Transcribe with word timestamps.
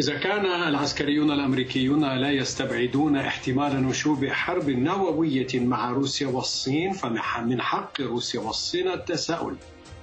إذا 0.00 0.18
كان 0.18 0.46
العسكريون 0.46 1.30
الأمريكيون 1.30 2.04
لا 2.04 2.30
يستبعدون 2.30 3.16
احتمال 3.16 3.86
نشوب 3.86 4.26
حرب 4.26 4.70
نووية 4.70 5.48
مع 5.54 5.90
روسيا 5.90 6.26
والصين 6.26 6.92
فمن 6.92 7.60
حق 7.60 8.00
روسيا 8.00 8.40
والصين 8.40 8.88
التساؤل 8.88 9.56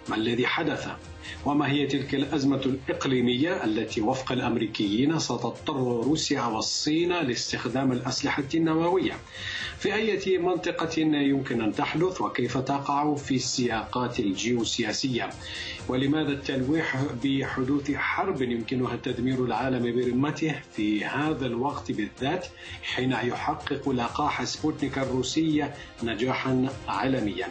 ما 0.10 0.16
الذي 0.16 0.48
حدث؟ 0.48 0.88
وما 1.46 1.72
هي 1.72 1.88
تلك 1.88 2.16
الأزمة 2.16 2.62
الإقليمية 2.66 3.64
التي 3.64 4.02
وفق 4.02 4.32
الأمريكيين 4.32 5.20
ستضطر 5.20 5.76
روسيا 6.04 6.42
والصين 6.42 7.14
لاستخدام 7.14 7.92
الأسلحة 7.92 8.44
النووية؟ 8.56 9.14
في 9.80 9.96
أي 9.96 10.38
منطقة 10.38 11.00
يمكن 11.02 11.62
أن 11.62 11.74
تحدث 11.74 12.22
وكيف 12.22 12.58
تقع 12.58 13.16
في 13.16 13.36
السياقات 13.36 14.20
الجيوسياسية؟ 14.20 15.30
ولماذا 15.88 16.32
التلويح 16.32 17.02
بحدوث 17.24 17.92
حرب 17.92 18.42
يمكنها 18.42 18.96
تدمير 18.96 19.46
العالم 19.46 19.96
برمته 19.96 20.56
في 20.74 21.06
هذا 21.06 21.46
الوقت 21.46 21.92
بالذات 21.92 22.48
حين 22.84 23.12
يحقق 23.12 23.90
لقاح 23.90 24.44
سبوتنيك 24.44 24.98
الروسية 24.98 25.74
نجاحا 26.04 26.70
عالميا؟ 26.88 27.48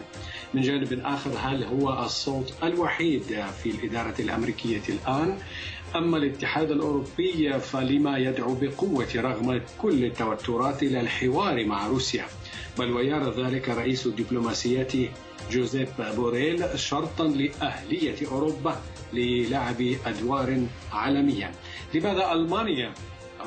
من 0.54 0.62
جانب 0.62 1.00
آخر 1.04 1.30
هل 1.38 1.64
هو 1.64 2.04
الصوت 2.04 2.52
الوحيد 2.62 3.22
في 3.62 3.65
الإدارة 3.70 4.14
الأمريكية 4.18 4.82
الآن. 4.88 5.38
أما 5.96 6.16
الاتحاد 6.16 6.70
الأوروبي 6.70 7.60
فلما 7.60 8.18
يدعو 8.18 8.54
بقوة 8.54 9.08
رغم 9.16 9.60
كل 9.78 10.04
التوترات 10.04 10.82
إلى 10.82 11.00
الحوار 11.00 11.64
مع 11.64 11.86
روسيا. 11.86 12.24
بل 12.78 12.92
ويرى 12.92 13.34
ذلك 13.44 13.68
رئيس 13.68 14.06
الدبلوماسية 14.06 15.10
جوزيف 15.50 16.00
بوريل 16.00 16.78
شرطا 16.78 17.24
لأهلية 17.24 18.28
أوروبا 18.30 18.76
للعب 19.12 19.80
أدوار 20.06 20.66
عالمية. 20.92 21.52
لماذا 21.94 22.32
ألمانيا؟ 22.32 22.94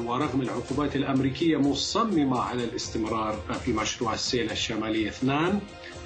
ورغم 0.05 0.41
العقوبات 0.41 0.95
الأمريكية 0.95 1.57
مصممة 1.57 2.39
على 2.39 2.63
الاستمرار 2.63 3.39
في 3.66 3.73
مشروع 3.73 4.13
السيل 4.13 4.51
الشمالي 4.51 5.07
اثنان 5.07 5.59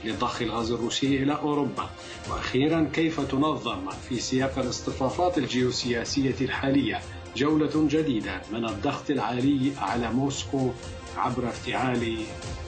لضخ 0.05 0.41
الغاز 0.41 0.71
الروسي 0.71 1.23
إلى 1.23 1.33
أوروبا. 1.33 1.89
وأخيرا 2.29 2.89
كيف 2.93 3.19
تنظم 3.19 3.89
في 4.09 4.19
سياق 4.19 4.59
الاصطفافات 4.59 5.37
الجيوسياسية 5.37 6.35
الحالية؟ 6.41 6.99
جولة 7.37 7.71
جديدة 7.75 8.41
من 8.51 8.65
الضغط 8.65 9.09
العالي 9.09 9.71
على 9.77 10.11
موسكو 10.11 10.71
عبر 11.17 11.47
افتعال 11.47 12.17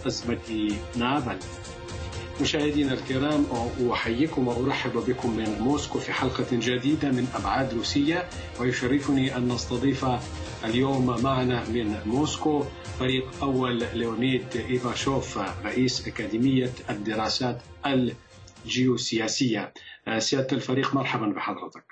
أزمة 0.07 0.71
نابل. 0.95 1.37
مشاهدينا 2.41 2.93
الكرام 2.93 3.45
أحييكم 3.91 4.47
وأرحب 4.47 4.91
بكم 4.91 5.37
من 5.37 5.49
موسكو 5.59 5.99
في 5.99 6.13
حلقة 6.13 6.47
جديدة 6.51 7.11
من 7.11 7.27
أبعاد 7.35 7.73
روسية 7.73 8.29
ويشرفني 8.59 9.37
أن 9.37 9.47
نستضيف 9.47 10.05
اليوم 10.63 11.21
معنا 11.23 11.69
من 11.69 11.99
موسكو 12.05 12.63
فريق 12.99 13.43
أول 13.43 13.83
ليونيد 13.93 14.57
إيفاشوف 14.57 15.37
رئيس 15.37 16.07
أكاديمية 16.07 16.71
الدراسات 16.89 17.61
الجيوسياسية. 18.65 19.73
سيادة 20.17 20.57
الفريق 20.57 20.95
مرحبا 20.95 21.25
بحضرتك. 21.27 21.85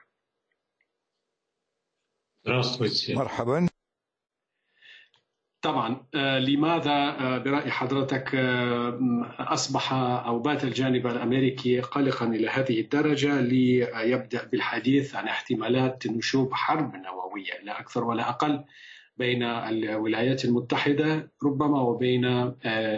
مرحبا. 3.16 3.68
طبعا 5.64 6.06
لماذا 6.40 7.38
برأي 7.38 7.72
حضرتك 7.72 8.36
أصبح 9.40 9.94
أو 9.94 10.40
بات 10.40 10.64
الجانب 10.64 11.08
الأمريكي 11.08 11.80
قلقا 11.80 12.26
إلى 12.26 12.50
هذه 12.50 12.80
الدرجة 12.80 13.42
ليبدأ 13.42 14.46
بالحديث 14.46 15.16
عن 15.16 15.28
احتمالات 15.28 16.08
نشوب 16.08 16.54
حرب 16.54 16.96
نووية 16.96 17.64
لا 17.64 17.80
أكثر 17.80 18.04
ولا 18.04 18.30
أقل 18.30 18.64
بين 19.18 19.44
الولايات 19.44 20.46
المتحدة 20.46 21.32
ربما 21.44 21.82
وبين 21.82 22.46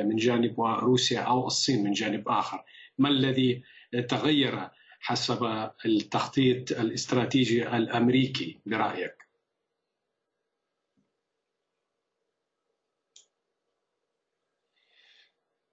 من 0.07 0.15
جانب 0.15 0.61
روسيا 0.61 1.19
أو 1.19 1.47
الصين 1.47 1.83
من 1.83 1.91
جانب 1.91 2.27
آخر 2.29 2.63
ما 2.97 3.09
الذي 3.09 3.63
تغير 4.09 4.69
حسب 4.99 5.69
التخطيط 5.85 6.71
الاستراتيجي 6.71 7.77
الأمريكي 7.77 8.59
برأيك؟ 8.65 9.24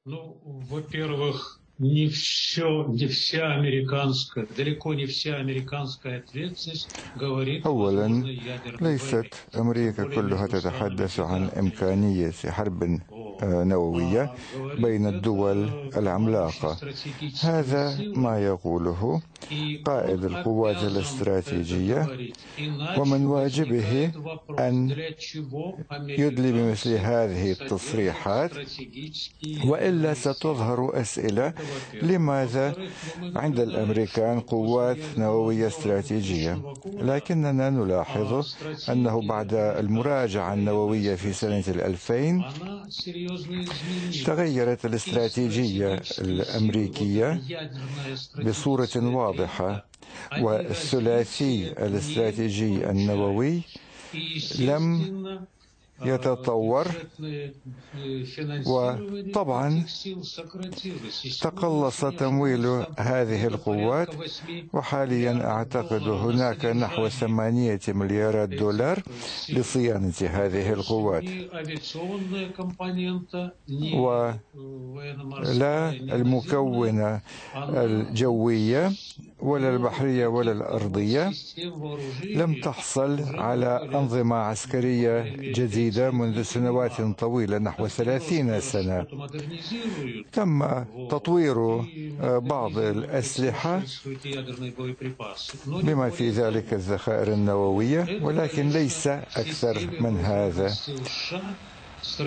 Ну, 0.09 0.37
во-первых, 0.69 1.59
не 1.79 2.07
все, 2.07 2.85
не 2.87 3.07
вся 3.07 3.51
американская, 3.55 4.47
далеко 4.57 4.93
не 4.93 5.05
вся 5.05 5.35
американская 5.35 6.19
ответственность 6.19 6.87
говорит 7.17 7.65
أولا 7.65 8.07
ليست 8.81 9.33
أمريكا 9.57 10.03
كلها 10.03 10.47
تتحدث 10.47 11.19
عن 11.19 11.49
إمكانية 11.49 12.31
حرب 12.31 12.99
نووية 13.43 14.33
بين 14.77 15.07
الدول 15.07 15.69
العملاقة 15.97 16.77
هذا 17.43 17.97
ما 18.15 18.39
يقوله 18.39 19.21
قائد 19.84 20.24
القوات 20.24 20.82
الاستراتيجية 20.82 22.08
ومن 22.96 23.26
واجبه 23.26 24.12
أن 24.58 24.96
يدلي 26.18 26.52
بمثل 26.52 26.90
هذه 26.94 27.50
التصريحات 27.52 28.50
وإلا 29.64 30.14
ستظهر 30.14 31.00
أسئلة 31.00 31.54
لماذا 32.02 32.74
عند 33.36 33.60
الأمريكان 33.60 34.40
قوات 34.40 34.98
نووية 35.16 35.66
استراتيجية. 35.66 36.62
لكننا 37.00 37.70
نلاحظ 37.70 38.46
أنه 38.88 39.22
بعد 39.22 39.54
المراجعة 39.54 40.54
النووية 40.54 41.14
في 41.14 41.32
سنة 41.32 41.64
2000 41.68 42.44
تغيرت 44.24 44.84
الاستراتيجية 44.84 46.00
الأمريكية 46.18 47.42
بصورة 48.38 48.88
واضحة. 48.96 49.31
والثلاثي 50.40 51.72
الاستراتيجي 51.72 52.90
النووي 52.90 53.62
لم 54.58 55.46
يتطور. 56.04 56.86
وطبعا 58.66 59.84
تقلص 61.40 62.00
تمويل 62.04 62.66
هذه 62.98 63.46
القوات 63.46 64.08
وحاليا 64.72 65.32
أعتقد 65.46 66.02
هناك 66.08 66.64
نحو 66.64 67.08
ثمانية 67.08 67.80
مليارات 67.88 68.48
دولار 68.48 69.02
لصيانة 69.48 70.12
هذه 70.20 70.72
القوات. 70.72 71.24
ولا 73.94 75.90
المكونة 75.90 77.20
الجوية 77.56 78.92
ولا 79.40 79.68
البحرية 79.76 80.26
ولا 80.26 80.52
الأرضية 80.52 81.32
لم 82.24 82.54
تحصل 82.60 83.20
على 83.38 83.88
أنظمة 83.94 84.36
عسكرية 84.36 85.36
جديدة. 85.58 85.91
منذ 85.98 86.42
سنوات 86.42 87.00
طويلة 87.18 87.58
نحو 87.58 87.88
ثلاثين 87.88 88.60
سنة 88.60 89.06
تم 90.32 90.64
تطوير 91.10 91.56
بعض 92.38 92.78
الأسلحة 92.78 93.82
بما 95.66 96.10
في 96.10 96.30
ذلك 96.30 96.72
الذخائر 96.72 97.32
النووية 97.32 98.18
ولكن 98.22 98.68
ليس 98.68 99.06
أكثر 99.06 99.88
من 100.00 100.16
هذا. 100.16 100.72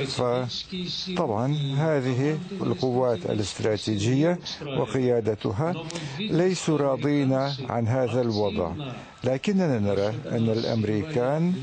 فطبعا 0.07 1.47
هذه 1.77 2.39
القوات 2.61 3.25
الاستراتيجية 3.25 4.39
وقيادتها 4.77 5.73
ليسوا 6.19 6.77
راضين 6.77 7.33
عن 7.69 7.87
هذا 7.87 8.21
الوضع. 8.21 8.71
لكننا 9.23 9.79
نرى 9.79 10.07
أن 10.07 10.49
الأمريكان 10.49 11.53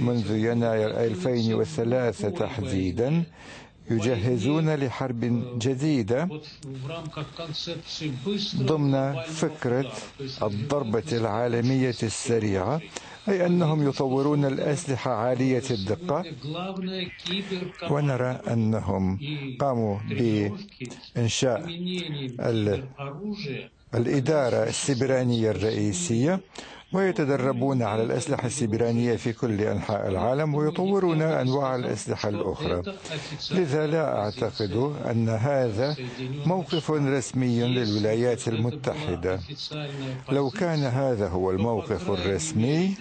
منذ 0.00 0.30
يناير 0.36 0.90
2003 0.90 2.30
تحديدا 2.30 3.22
يجهزون 3.90 4.74
لحرب 4.74 5.42
جديدة 5.58 6.28
ضمن 8.56 9.14
فكرة 9.22 9.92
الضربة 10.42 11.04
العالمية 11.12 11.94
السريعة 12.02 12.80
أي 13.28 13.46
أنهم 13.46 13.88
يطورون 13.88 14.44
الأسلحة 14.44 15.10
عالية 15.10 15.62
الدقة 15.70 16.24
ونرى 17.90 18.40
أنهم 18.48 19.18
قاموا 19.60 19.98
بإنشاء 21.16 21.66
الإدارة 23.94 24.62
السبرانية 24.68 25.50
الرئيسية 25.50 26.40
ويتدربون 26.96 27.82
على 27.82 28.02
الأسلحة 28.02 28.46
السبرانية 28.46 29.16
في 29.16 29.32
كل 29.32 29.60
أنحاء 29.60 30.08
العالم 30.08 30.54
ويطورون 30.54 31.22
أنواع 31.22 31.76
الأسلحة 31.76 32.28
الأخرى. 32.28 32.82
لذا 33.50 33.86
لا 33.86 34.18
أعتقد 34.18 34.92
أن 35.10 35.28
هذا 35.28 35.96
موقف 36.46 36.90
رسمي 36.90 37.60
للولايات 37.62 38.48
المتحدة. 38.48 39.40
لو 40.32 40.50
كان 40.50 40.78
هذا 40.84 41.28
هو 41.28 41.50
الموقف 41.50 42.10
الرسمي 42.10 42.94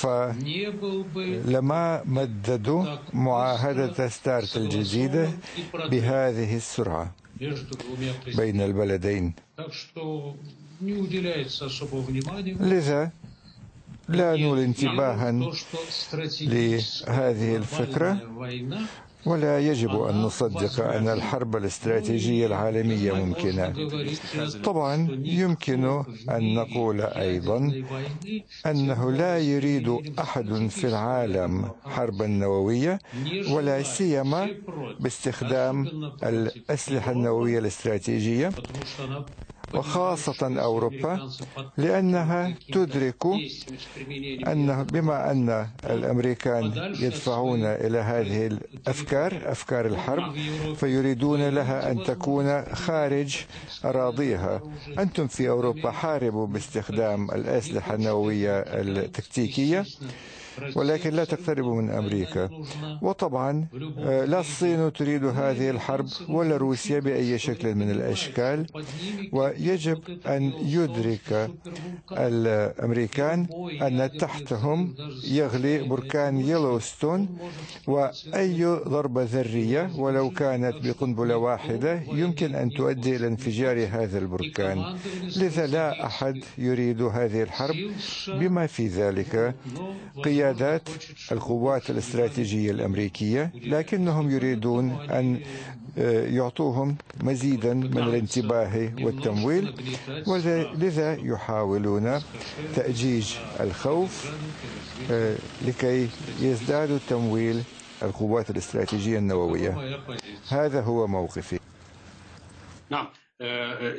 فلما 0.00 2.02
مددوا 2.04 2.84
معاهدة 3.12 4.08
ستارت 4.08 4.56
الجديدة 4.56 5.28
بهذه 5.90 6.56
السرعة 6.56 7.12
بين 8.36 8.60
البلدين. 8.60 9.32
لذا 12.60 13.10
لا 14.08 14.36
نولي 14.36 14.64
انتباها 14.64 15.32
لهذه 16.40 17.56
الفكرة 17.56 18.20
ولا 19.26 19.58
يجب 19.60 20.02
أن 20.02 20.22
نصدق 20.22 20.84
أن 20.84 21.08
الحرب 21.08 21.56
الاستراتيجية 21.56 22.46
العالمية 22.46 23.12
ممكنة 23.12 23.74
طبعا 24.64 25.08
يمكن 25.24 26.02
أن 26.30 26.54
نقول 26.54 27.00
أيضا 27.00 27.82
أنه 28.66 29.12
لا 29.12 29.38
يريد 29.38 29.88
أحد 30.18 30.66
في 30.70 30.86
العالم 30.86 31.70
حربا 31.84 32.26
نووية 32.26 32.98
ولا 33.50 33.82
سيما 33.82 34.48
باستخدام 35.00 35.88
الأسلحة 36.22 37.12
النووية 37.12 37.58
الاستراتيجية 37.58 38.50
وخاصة 39.78 40.60
أوروبا 40.62 41.30
لأنها 41.76 42.54
تدرك 42.72 43.22
أنه 44.46 44.82
بما 44.82 45.30
أن 45.30 45.66
الأمريكان 45.84 46.72
يدفعون 47.00 47.64
إلى 47.64 47.98
هذه 47.98 48.46
الأفكار 48.46 49.40
أفكار 49.44 49.86
الحرب 49.86 50.34
فيريدون 50.76 51.48
لها 51.48 51.90
أن 51.90 52.02
تكون 52.02 52.64
خارج 52.74 53.36
أراضيها 53.84 54.62
أنتم 54.98 55.26
في 55.26 55.48
أوروبا 55.48 55.90
حاربوا 55.90 56.46
باستخدام 56.46 57.30
الأسلحة 57.30 57.94
النووية 57.94 58.60
التكتيكية. 58.60 59.84
ولكن 60.76 61.10
لا 61.10 61.24
تقتربوا 61.24 61.82
من 61.82 61.90
أمريكا. 61.90 62.50
وطبعا 63.02 63.66
لا 64.32 64.40
الصين 64.40 64.92
تريد 64.92 65.24
هذه 65.24 65.70
الحرب 65.70 66.06
ولا 66.28 66.56
روسيا 66.56 67.00
بأي 67.00 67.38
شكل 67.38 67.74
من 67.74 67.90
الأشكال. 67.90 68.66
ويجب 69.32 69.98
أن 70.26 70.52
يدرك 70.62 71.50
الأمريكان 72.12 73.46
أن 73.82 74.10
تحتهم 74.18 74.94
يغلي 75.30 75.82
بركان 75.82 76.40
يلوستون 76.40 77.38
وأي 77.86 78.64
ضربة 78.64 79.22
ذرية 79.22 79.90
ولو 79.96 80.30
كانت 80.30 80.74
بقنبلة 80.84 81.36
واحدة 81.36 82.02
يمكن 82.12 82.54
أن 82.54 82.70
تؤدي 82.70 83.16
إلى 83.16 83.26
انفجار 83.26 83.88
هذا 83.92 84.18
البركان. 84.18 84.96
لذا 85.36 85.66
لا 85.66 86.06
أحد 86.06 86.36
يريد 86.58 87.02
هذه 87.02 87.42
الحرب 87.42 87.76
بما 88.28 88.66
في 88.66 88.88
ذلك. 88.88 89.54
قيادة 90.24 90.43
قيادات 90.44 90.88
القوات 91.32 91.90
الاستراتيجية 91.90 92.70
الأمريكية 92.70 93.52
لكنهم 93.54 94.30
يريدون 94.30 94.90
أن 95.10 95.40
يعطوهم 96.36 96.96
مزيدا 97.22 97.74
من 97.74 97.98
الانتباه 97.98 98.92
والتمويل 99.00 99.74
ولذا 100.26 101.12
يحاولون 101.14 102.20
تأجيج 102.76 103.34
الخوف 103.60 104.32
لكي 105.66 106.08
يزدادوا 106.40 106.98
تمويل 107.08 107.62
القوات 108.02 108.50
الاستراتيجية 108.50 109.18
النووية. 109.18 109.94
هذا 110.48 110.80
هو 110.80 111.06
موقفي. 111.06 111.58
نعم 112.90 113.06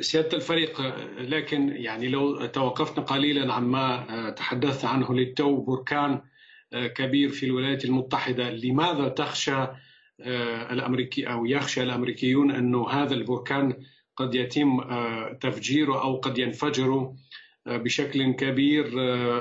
سيادة 0.00 0.36
الفريق 0.36 0.80
لكن 1.18 1.68
يعني 1.68 2.08
لو 2.08 2.46
توقفنا 2.46 3.04
قليلا 3.04 3.54
عما 3.54 4.30
تحدثت 4.36 4.84
عنه 4.84 5.14
للتو 5.14 5.56
بركان 5.56 6.20
كبير 6.74 7.28
في 7.28 7.46
الولايات 7.46 7.84
المتحدة. 7.84 8.50
لماذا 8.50 9.08
تخشى 9.08 9.66
الأمريكي 10.70 11.26
أو 11.32 11.46
يخشى 11.46 11.82
الأمريكيون 11.82 12.50
أن 12.50 12.74
هذا 12.74 13.14
البركان 13.14 13.74
قد 14.16 14.34
يتم 14.34 14.80
تفجيره 15.40 16.02
أو 16.02 16.16
قد 16.16 16.38
ينفجر 16.38 17.12
بشكل 17.66 18.32
كبير 18.32 18.98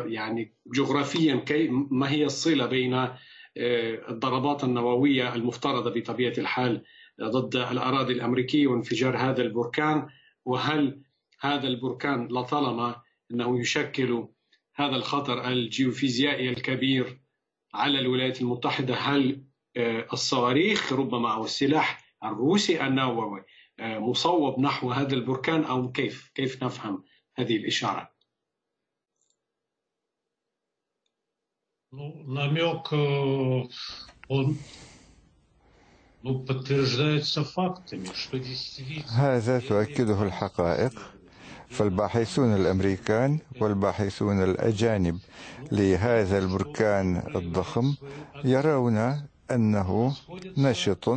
يعني 0.08 0.54
جغرافيا؟ 0.76 1.36
كي 1.36 1.68
ما 1.70 2.12
هي 2.12 2.26
الصلة 2.26 2.66
بين 2.66 3.08
الضربات 4.10 4.64
النووية 4.64 5.36
المفترضة 5.36 5.90
بطبيعة 6.00 6.34
الحال 6.38 6.84
ضد 7.22 7.56
الأراضي 7.56 8.14
الأمريكية 8.14 8.68
وانفجار 8.68 9.18
هذا 9.18 9.42
البركان؟ 9.42 10.08
وهل 10.46 11.02
هذا 11.42 11.68
البركان 11.68 12.28
لطالما 12.28 13.02
أنه 13.32 13.60
يشكل 13.60 14.28
هذا 14.75 14.97
الخطر 14.97 15.49
الجيوفيزيائي 15.49 16.51
الكبير 16.51 17.21
على 17.75 18.01
الولايات 18.01 18.41
المتحدة 18.41 18.95
هل 18.95 19.45
الصواريخ 20.13 20.93
ربما 20.93 21.35
أو 21.35 21.45
السلاح 21.45 22.17
الروسي 22.25 22.87
النووي 22.87 23.45
مصوب 23.81 24.61
نحو 24.61 24.91
هذا 24.91 25.15
البركان 25.15 25.65
أو 25.65 25.93
كيف 25.93 26.31
كيف 26.35 26.63
نفهم 26.65 27.05
هذه 27.37 27.57
الإشارة 27.57 28.11
намек 31.93 32.93
он 34.29 34.57
ну, 36.23 36.39
подтверждается 36.45 37.45
фактами, 37.45 38.09
что 38.15 38.39
действительно... 38.39 39.09
هذا 39.09 39.59
تؤكده 39.61 40.23
الحقائق 40.23 40.93
فالباحثون 41.70 42.56
الأمريكان 42.56 43.40
والباحثون 43.62 44.44
الأجانب 44.44 45.20
لهذا 45.72 46.38
البركان 46.38 47.24
الضخم 47.36 47.94
يرون 48.44 49.22
أنه 49.52 50.14
نشط 50.58 51.10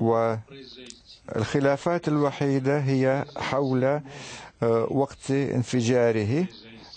والخلافات 0.00 2.08
الوحيدة 2.08 2.78
هي 2.80 3.24
حول 3.36 4.00
وقت 4.90 5.30
انفجاره 5.30 6.46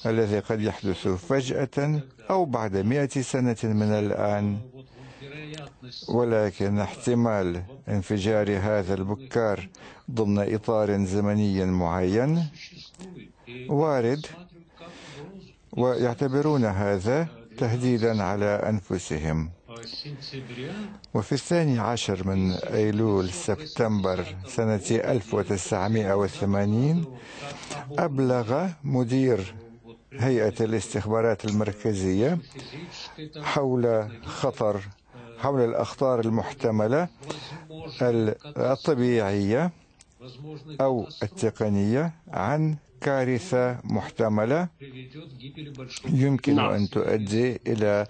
الذي 0.06 0.40
قد 0.40 0.62
يحدث 0.62 1.08
فجأة 1.08 2.02
أو 2.30 2.46
بعد 2.46 2.78
مئة 2.78 3.22
سنة 3.22 3.58
من 3.64 3.92
الآن. 3.92 4.58
ولكن 6.10 6.80
احتمال 6.80 7.64
انفجار 7.88 8.58
هذا 8.58 8.94
البكار 8.94 9.68
ضمن 10.12 10.54
إطار 10.54 11.06
زمني 11.06 11.66
معين 11.66 12.48
وارد 13.70 14.25
ويعتبرون 15.72 16.66
هذا 16.66 17.28
تهديدا 17.58 18.24
على 18.24 18.46
أنفسهم. 18.46 19.50
وفي 21.14 21.32
الثاني 21.32 21.80
عشر 21.80 22.28
من 22.28 22.52
أيلول 22.52 23.30
سبتمبر 23.30 24.36
سنة 24.48 24.82
1980 24.92 27.06
أبلغ 28.00 28.68
مدير 28.84 29.56
هيئة 30.14 30.54
الاستخبارات 30.64 31.46
المركزية 31.46 32.38
حول 33.42 34.08
خطر 34.25 34.82
حول 35.38 35.62
الأخطار 35.62 36.20
المحتملة 36.20 37.08
الطبيعية 38.58 39.72
أو 40.82 41.08
التقنية 41.24 42.13
عن 42.27 42.75
كارثة 43.01 43.77
محتملة 43.84 44.68
يمكن 46.10 46.60
أن 46.60 46.89
تؤدي 46.89 47.60
إلى 47.68 48.06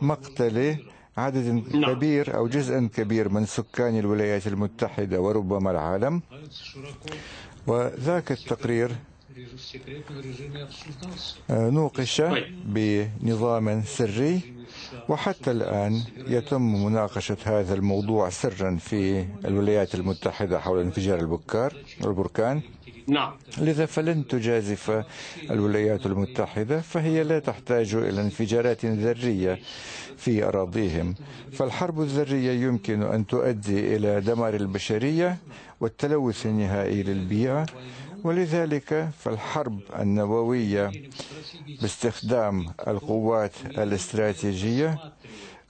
مقتل 0.00 0.76
عدد 1.16 1.62
كبير 1.72 2.36
أو 2.36 2.48
جزء 2.48 2.86
كبير 2.86 3.28
من 3.28 3.46
سكان 3.46 3.98
الولايات 3.98 4.46
المتحدة 4.46 5.20
وربما 5.20 5.70
العالم. 5.70 6.22
وذاك 7.66 8.32
التقرير 8.32 8.90
نوقش 11.50 12.22
بنظام 12.64 13.82
سري 13.82 14.40
وحتى 15.08 15.50
الآن 15.50 16.02
يتم 16.28 16.84
مناقشة 16.84 17.36
هذا 17.44 17.74
الموضوع 17.74 18.30
سرا 18.30 18.76
في 18.80 19.24
الولايات 19.44 19.94
المتحدة 19.94 20.60
حول 20.60 20.80
انفجار 20.80 21.20
البكار 21.20 21.72
البركان. 22.04 22.60
نعم. 23.06 23.32
لذا 23.58 23.86
فلن 23.86 24.26
تجازف 24.26 25.04
الولايات 25.50 26.06
المتحدة 26.06 26.80
فهي 26.80 27.24
لا 27.24 27.38
تحتاج 27.38 27.94
إلى 27.94 28.20
انفجارات 28.20 28.84
ذرية 28.86 29.58
في 30.16 30.44
أراضيهم. 30.44 31.14
فالحرب 31.52 32.00
الذرية 32.00 32.66
يمكن 32.66 33.02
أن 33.02 33.26
تؤدي 33.26 33.96
إلى 33.96 34.20
دمار 34.20 34.54
البشرية 34.54 35.36
والتلوث 35.80 36.46
النهائي 36.46 37.02
للبيئة. 37.02 37.66
ولذلك 38.24 39.08
فالحرب 39.18 39.80
النووية 39.98 40.90
باستخدام 41.82 42.66
القوات 42.88 43.52
الاستراتيجية 43.78 44.98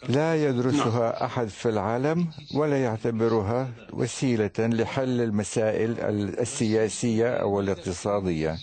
لا 0.08 0.48
يدرسها 0.48 1.24
أحد 1.24 1.48
في 1.48 1.68
العالم 1.68 2.26
ولا 2.54 2.82
يعتبرها 2.84 3.68
وسيلة 3.92 4.50
لحل 4.58 5.20
المسائل 5.20 5.94
السياسية 6.40 7.28
أو 7.34 7.60
الاقتصادية. 7.60 8.56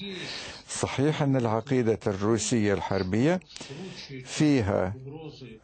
صحيح 0.81 1.21
أن 1.21 1.35
العقيدة 1.35 1.99
الروسية 2.07 2.73
الحربية 2.73 3.39
فيها 4.25 4.93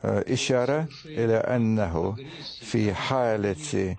إشارة 0.06 0.88
إلى 1.06 1.36
أنه 1.38 2.16
في 2.62 2.94
حالة 2.94 3.96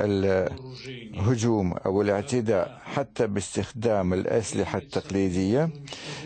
الهجوم 0.00 1.72
أو 1.72 2.02
الاعتداء 2.02 2.80
حتى 2.84 3.26
باستخدام 3.26 4.14
الأسلحة 4.14 4.78
التقليدية 4.78 5.70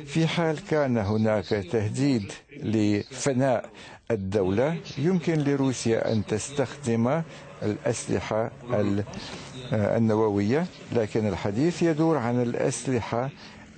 في 0.06 0.26
حال 0.26 0.64
كان 0.70 0.98
هناك 0.98 1.46
تهديد 1.48 2.32
لفناء 2.62 3.70
الدولة 4.10 4.76
يمكن 4.98 5.34
لروسيا 5.38 6.12
أن 6.12 6.26
تستخدم 6.26 7.22
الأسلحة 7.62 8.50
النووية 9.72 10.66
لكن 10.92 11.28
الحديث 11.28 11.82
يدور 11.82 12.16
عن 12.16 12.42
الأسلحة 12.42 13.30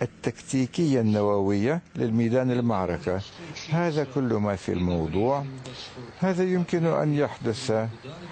التكتيكية 0.02 1.00
النووية 1.00 1.80
للميدان 1.96 2.50
المعركة. 2.50 3.20
هذا 3.70 4.04
كل 4.14 4.34
ما 4.34 4.56
في 4.56 4.72
الموضوع. 4.72 5.44
هذا 6.20 6.44
يمكن 6.44 6.86
أن 6.86 7.14
يحدث 7.14 7.72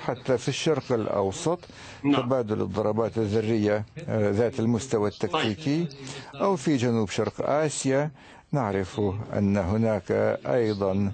حتى 0.05 0.39
في 0.39 0.49
الشرق 0.49 0.93
الأوسط 0.93 1.59
تبادل 2.03 2.61
الضربات 2.63 3.19
الذرية 3.19 3.85
ذات 4.09 4.61
المستوى 4.61 5.09
التكتيكي 5.09 5.89
أو 6.35 6.57
في 6.57 6.77
جنوب 6.77 7.09
شرق 7.11 7.51
آسيا. 7.51 8.11
نعرف 8.53 9.01
أن 9.37 9.57
هناك 9.57 10.11
أيضا 10.47 11.13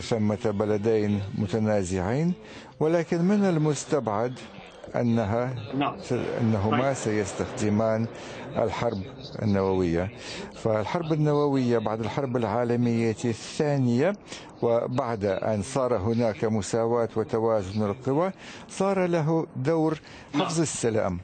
ثمة 0.00 0.38
بلدين 0.44 1.22
متنازعين 1.38 2.32
ولكن 2.80 3.22
من 3.22 3.44
المستبعد 3.44 4.32
أنها 4.96 5.54
أنهما 6.40 6.94
سيستخدمان 6.94 8.06
الحرب 8.56 9.02
النووية. 9.42 10.10
فالحرب 10.54 11.12
النووية 11.12 11.78
بعد 11.78 12.00
الحرب 12.00 12.36
العالمية 12.36 13.16
الثانية 13.24 14.12
وبعد 14.62 15.24
أن 15.24 15.62
صار 15.62 15.96
هناك 15.96 16.44
مساواة 16.44 17.08
وتوازن 17.16 17.82
القوى 17.90 18.32
صار 18.68 19.06
له 19.06 19.46
دور 19.56 19.98
حفظ 20.34 20.60
السلام. 20.60 21.18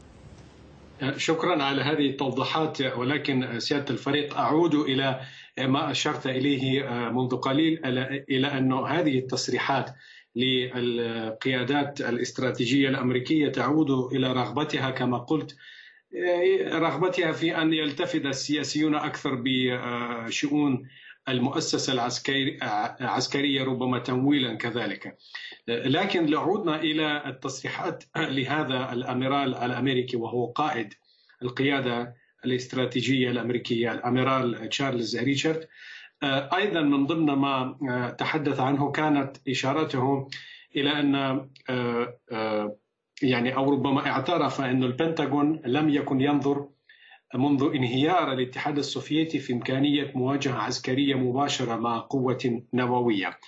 شكرا 1.17 1.63
على 1.63 1.83
هذه 1.83 2.07
التوضيحات 2.11 2.81
ولكن 2.97 3.61
سيادة 3.61 3.91
الفريق 3.91 4.37
أعود 4.39 4.75
إلى 4.75 5.21
ما 5.59 5.91
أشرت 5.91 6.27
إليه 6.27 6.89
منذ 7.11 7.37
قليل 7.37 7.81
إلى 8.31 8.47
أن 8.59 8.73
هذه 8.73 9.19
التصريحات 9.19 9.91
للقيادات 10.37 12.01
الاستراتيجية 12.01 12.89
الأمريكية 12.89 13.49
تعود 13.49 13.91
إلى 13.91 14.33
رغبتها 14.33 14.91
كما 14.91 15.19
قلت 15.19 15.57
رغبتها 16.73 17.33
في 17.33 17.57
أن 17.63 17.73
يلتفت 17.73 18.27
السياسيون 18.27 18.95
أكثر 18.95 19.43
بشؤون 19.45 20.89
المؤسسة 21.29 21.93
العسكريه 23.01 23.65
ربما 23.65 23.99
تمويلا 23.99 24.55
كذلك. 24.55 25.17
لكن 25.69 26.27
لو 26.27 26.41
عودنا 26.41 26.81
إلى 26.81 27.23
التصريحات 27.27 28.05
لهذا 28.17 28.93
الأميرال 28.93 29.55
الأمريكي 29.55 30.17
وهو 30.17 30.47
قائد 30.47 30.95
القيادة 31.43 32.15
الاستراتيجية 32.45 33.31
الأمريكية 33.31 33.93
الأميرال 33.93 34.69
تشارلز 34.69 35.17
ريتشارد 35.17 35.69
أيضا 36.25 36.81
من 36.81 37.07
ضمن 37.07 37.33
ما 37.33 38.15
تحدث 38.19 38.61
عنه 38.61 38.91
كانت 38.91 39.37
إشارته 39.49 40.29
إلى 40.77 40.91
أن 41.01 41.41
يعني 43.23 43.57
أو 43.57 43.71
ربما 43.71 44.07
اعترف 44.07 44.61
أن 44.61 44.85
البنتاغون 44.85 45.63
لم 45.67 45.89
يكن 45.89 46.21
ينظر 46.21 46.69
منذ 47.35 47.71
انهيار 47.75 48.33
الاتحاد 48.33 48.79
السوفيتي 48.79 49.39
في 49.39 49.53
إمكانية 49.53 50.13
مواجهة 50.15 50.59
عسكرية 50.59 51.15
مباشرة 51.15 51.77
مع 51.77 51.99
قوة 51.99 52.63
نووية. 52.75 53.39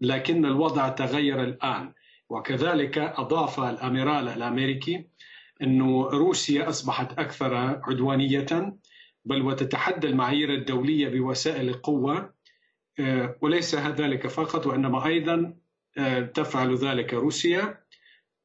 لكن 0.00 0.44
الوضع 0.44 0.88
تغير 0.88 1.44
الآن 1.44 1.92
وكذلك 2.30 2.98
أضاف 2.98 3.60
الأميرال 3.60 4.28
الأمريكي 4.28 5.06
انه 5.62 6.08
روسيا 6.08 6.68
أصبحت 6.68 7.18
أكثر 7.18 7.54
عدوانية 7.84 8.76
بل 9.26 9.42
وتتحدى 9.42 10.06
المعايير 10.06 10.54
الدولية 10.54 11.08
بوسائل 11.08 11.68
القوة 11.68 12.34
وليس 13.40 13.74
ذلك 13.74 14.26
فقط 14.26 14.66
وإنما 14.66 15.06
أيضا 15.06 15.54
تفعل 16.34 16.74
ذلك 16.76 17.14
روسيا 17.14 17.78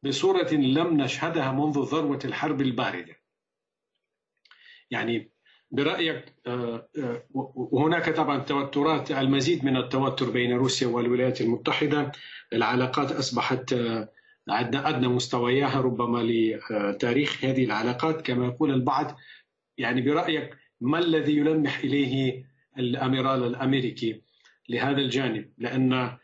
بصورة 0.03 0.53
لم 0.53 1.01
نشهدها 1.01 1.51
منذ 1.51 1.83
ذروة 1.83 2.19
الحرب 2.25 2.61
الباردة. 2.61 3.15
يعني 4.91 5.31
برأيك 5.71 6.35
وهناك 7.55 8.09
طبعا 8.09 8.37
توترات 8.37 9.11
المزيد 9.11 9.65
من 9.65 9.77
التوتر 9.77 10.29
بين 10.29 10.57
روسيا 10.57 10.87
والولايات 10.87 11.41
المتحدة 11.41 12.11
العلاقات 12.53 13.11
أصبحت 13.11 13.73
عندنا 14.49 14.89
أدنى 14.89 15.07
مستوياها 15.07 15.81
ربما 15.81 16.23
لتاريخ 16.23 17.45
هذه 17.45 17.65
العلاقات 17.65 18.21
كما 18.21 18.45
يقول 18.45 18.71
البعض 18.71 19.17
يعني 19.77 20.01
برأيك 20.01 20.57
ما 20.81 20.99
الذي 20.99 21.37
يلمح 21.37 21.79
إليه 21.79 22.45
الأميرال 22.77 23.43
الأمريكي 23.43 24.21
لهذا 24.69 24.97
الجانب؟ 24.97 25.51
لأن 25.57 26.17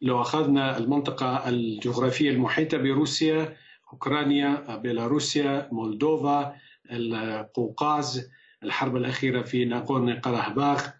لو 0.00 0.20
أخذنا 0.20 0.78
المنطقة 0.78 1.48
الجغرافية 1.48 2.30
المحيطة 2.30 2.76
بروسيا 2.78 3.56
أوكرانيا 3.92 4.76
بيلاروسيا 4.76 5.68
مولدوفا 5.72 6.56
القوقاز 6.90 8.30
الحرب 8.62 8.96
الأخيرة 8.96 9.42
في 9.42 9.64
ناغورني 9.64 10.12
قرهباخ 10.12 10.94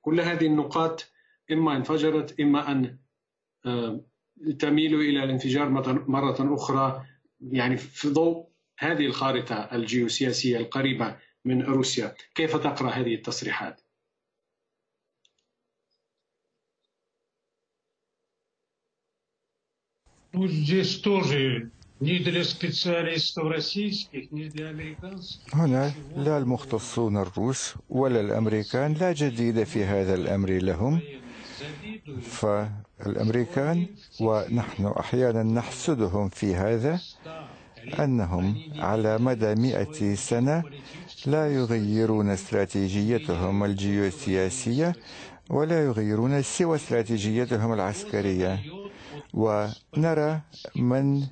كل 0.00 0.20
هذه 0.20 0.46
النقاط 0.46 1.12
إما 1.52 1.76
انفجرت 1.76 2.40
إما 2.40 2.70
أن 2.72 2.98
تميل 4.58 4.94
إلى 4.94 5.24
الانفجار 5.24 5.68
مرة 6.08 6.54
أخرى 6.54 7.04
يعني 7.40 7.76
في 7.76 8.08
ضوء 8.08 8.48
هذه 8.78 9.06
الخارطة 9.06 9.54
الجيوسياسية 9.54 10.56
القريبة 10.58 11.16
من 11.44 11.62
روسيا. 11.62 12.14
كيف 12.34 12.56
تقرأ 12.56 12.90
هذه 12.90 13.14
التصريحات؟ 13.14 13.80
هنا 25.54 25.92
لا 26.16 26.38
المختصون 26.38 27.16
الروس 27.16 27.74
ولا 27.90 28.20
الأمريكان 28.20 28.92
لا 28.92 29.12
جديد 29.12 29.62
في 29.64 29.84
هذا 29.84 30.14
الأمر 30.14 30.50
لهم. 30.50 31.00
فالأمريكان 32.22 33.86
ونحن 34.20 34.86
أحيانا 34.86 35.42
نحسدهم 35.42 36.28
في 36.28 36.54
هذا 36.54 37.00
أنهم 37.98 38.62
على 38.76 39.18
مدى 39.18 39.54
مئة 39.54 40.14
سنة 40.14 40.62
لا 41.26 41.54
يغيرون 41.54 42.30
استراتيجيتهم 42.30 43.64
الجيوسياسية 43.64 44.92
ولا 45.50 45.84
يغيرون 45.84 46.42
سوى 46.42 46.76
استراتيجيتهم 46.76 47.72
العسكرية. 47.72 48.58
ونرى 49.34 50.40
من 50.76 51.26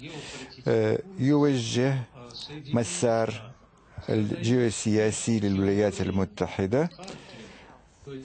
يوجه 1.18 1.94
مسار 2.74 3.42
الجيوسياسي 4.08 5.40
للولايات 5.40 6.00
المتحدة 6.00 6.90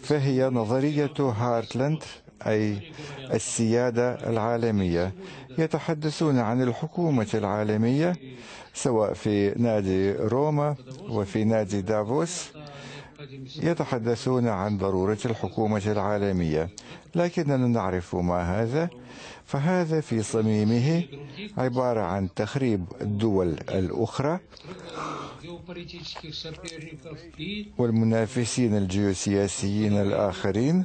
فهي 0.03 0.49
نظرية 0.49 1.17
هارتلاند. 1.19 2.03
أي 2.47 2.91
السيادة 3.33 4.29
العالمية 4.29 5.13
يتحدثون 5.57 6.39
عن 6.39 6.61
الحكومة 6.61 7.27
العالمية 7.33 8.15
سواء 8.73 9.13
في 9.13 9.53
نادي 9.57 10.11
روما 10.13 10.75
وفي 11.09 11.43
نادي 11.43 11.81
دافوس 11.81 12.49
يتحدثون 13.55 14.47
عن 14.47 14.77
ضرورة 14.77 15.17
الحكومة 15.25 15.81
العالمية. 15.85 16.69
لكننا 17.15 17.67
نعرف 17.67 18.15
ما 18.15 18.61
هذا. 18.61 18.89
فهذا 19.47 20.01
في 20.01 20.23
صميمه 20.23 21.03
عبارة 21.57 22.01
عن 22.01 22.29
تخريب 22.35 22.85
الدول 23.01 23.47
الأخرى 23.69 24.39
والمنافسين 27.77 28.77
الجيوسياسيين 28.77 29.93
الآخرين 30.01 30.83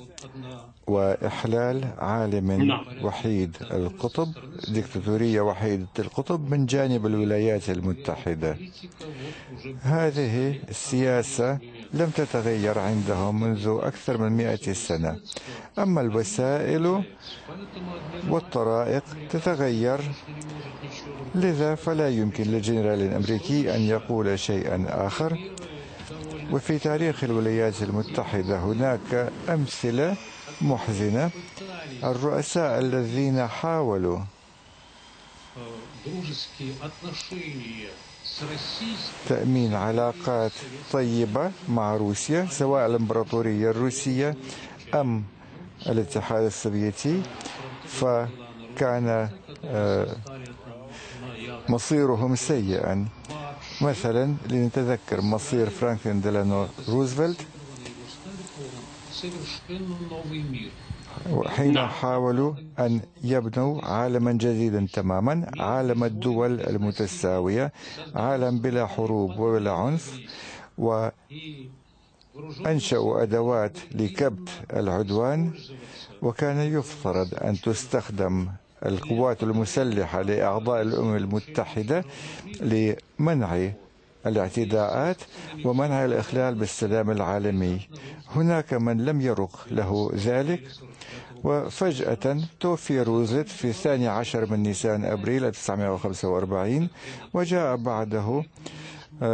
وإحلال 0.86 1.84
عالم 1.98 2.78
وحيد 3.02 3.56
القطب 3.70 4.28
ديكتاتورية 4.68 5.40
وحيدة 5.40 5.86
القطب 5.98 6.50
من 6.50 6.66
جانب 6.66 7.06
الولايات 7.06 7.70
المتحدة. 7.70 8.56
هذه 9.82 10.60
السياسة 10.68 11.58
لم 11.94 12.10
تتغير 12.10 12.78
عندهم 12.78 13.40
منذ 13.40 13.78
أكثر 13.82 14.18
من 14.18 14.32
مئة 14.32 14.72
سنة. 14.72 15.20
أما 15.78 16.00
الوسائل 16.00 17.02
والطرائق 18.56 19.02
تتغير. 19.30 20.00
لذا 21.34 21.74
فلا 21.74 22.08
يمكن 22.08 22.44
للجنرال 22.44 23.00
الأمريكي 23.00 23.74
أن 23.74 23.80
يقول 23.80 24.38
شيئا 24.38 24.86
آخر. 24.88 25.38
وفي 26.52 26.78
تاريخ 26.78 27.24
الولايات 27.24 27.82
المتحدة 27.82 28.58
هناك 28.58 29.32
أمثلة 29.48 30.16
محزنة. 30.60 31.30
الرؤساء 32.04 32.78
الذين 32.78 33.46
حاولوا 33.46 34.18
تأمين 39.28 39.74
علاقات 39.74 40.52
طيبة 40.92 41.50
مع 41.68 41.96
روسيا 41.96 42.46
سواء 42.50 42.86
الإمبراطورية 42.86 43.70
الروسية 43.70 44.34
أم 44.94 45.22
الاتحاد 45.86 46.44
السوفيتي 46.44 47.22
فكان 48.76 49.28
مصيرهم 51.68 52.34
سيئا. 52.36 53.06
مثلا 53.80 54.34
لنتذكر 54.50 55.20
مصير 55.20 55.70
فرانكلين 55.70 56.20
ديلانو 56.20 56.66
روزفلت. 56.88 57.40
حين 61.46 61.78
حاولوا 61.78 62.54
أن 62.78 63.00
يبنوا 63.24 63.84
عالما 63.84 64.32
جديدا 64.32 64.86
تماما 64.92 65.50
عالم 65.58 66.04
الدول 66.04 66.60
المتساوية 66.60 67.72
عالم 68.14 68.58
بلا 68.58 68.86
حروب 68.86 69.38
وبلا 69.38 69.72
عنف 69.72 70.20
وأنشأوا 72.38 73.22
أدوات 73.22 73.78
لكبت 73.94 74.48
العدوان. 74.72 75.52
وكان 76.22 76.58
يفترض 76.58 77.34
أن 77.34 77.60
تستخدم 77.60 78.48
القوات 78.86 79.42
المسلحة 79.42 80.22
لأعضاء 80.22 80.82
الأمم 80.82 81.16
المتحدة 81.16 82.04
لمنع 82.60 83.68
الاعتداءات 84.26 85.16
ومنع 85.64 86.04
الإخلال 86.04 86.54
بالسلام 86.54 87.10
العالمي. 87.10 87.80
هناك 88.36 88.74
من 88.74 89.04
لم 89.04 89.20
يرق 89.20 89.66
له 89.70 90.10
ذلك 90.14 90.60
وفجأة 91.44 92.36
توفي 92.60 93.00
روزفلت 93.02 93.48
في 93.48 93.64
الثاني 93.68 94.08
عشر 94.08 94.50
من 94.50 94.62
نيسان 94.62 95.04
أبريل 95.04 95.44
1945 95.44 96.88
وجاء 97.34 97.76
بعده 97.76 98.42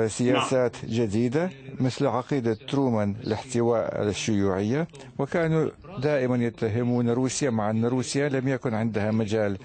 سياسات 0.07 0.77
جديدة 0.85 1.51
مثل 1.81 2.07
عقيدة 2.07 2.55
ترومان 2.69 3.15
لاحتواء 3.25 4.03
الشيوعية. 4.03 4.89
وكانوا 5.19 5.71
دائما 5.99 6.37
يتهمون 6.37 7.11
روسيا 7.11 7.51
مع 7.51 7.71
أن 7.71 7.85
روسيا 7.85 8.29
لم 8.29 8.49
يكن 8.49 8.75
عندها 8.75 9.11
مجال 9.11 9.59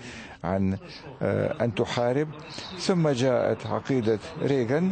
عن 0.44 0.78
أن 1.62 1.76
تحارب. 1.76 2.28
ثم 2.80 3.10
جاءت 3.10 3.68
عقيدة 3.68 4.20
ريغان 4.44 4.92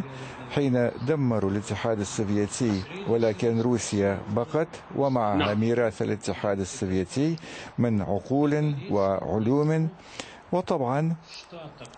حين 0.50 0.90
دمروا 1.08 1.50
الاتحاد 1.50 2.00
السوفيتي 2.00 2.82
ولكن 3.08 3.60
روسيا 3.60 4.18
بقت 4.36 4.68
ومعها 4.96 5.54
ميراث 5.54 6.02
الاتحاد 6.02 6.60
السوفيتي 6.60 7.36
من 7.78 8.02
عقول 8.02 8.74
وعلوم. 8.90 9.88
وطبعا 10.52 11.14